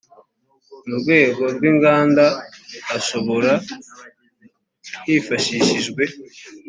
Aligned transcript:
mu 0.87 0.93
rwego 1.01 1.43
rw 1.55 1.61
inganda 1.71 2.25
ashobora 2.97 3.51
hifashishijwe 5.05 6.03